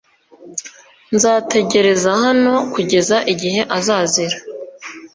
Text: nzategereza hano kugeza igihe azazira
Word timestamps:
nzategereza 1.15 2.09
hano 2.23 2.53
kugeza 2.73 3.17
igihe 3.33 3.61
azazira 3.77 4.37